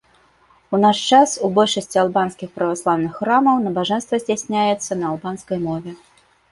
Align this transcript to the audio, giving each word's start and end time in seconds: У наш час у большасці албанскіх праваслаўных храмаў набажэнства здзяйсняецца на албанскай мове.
У 0.77 0.79
наш 0.85 0.97
час 1.17 1.35
у 1.47 1.49
большасці 1.59 2.01
албанскіх 2.05 2.49
праваслаўных 2.57 3.11
храмаў 3.21 3.63
набажэнства 3.67 4.15
здзяйсняецца 4.27 4.91
на 5.05 5.11
албанскай 5.13 5.57
мове. 5.71 5.91